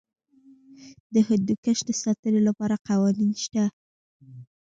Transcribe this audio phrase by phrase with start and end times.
[1.13, 3.63] د هندوکش د ساتنې لپاره قوانین شته.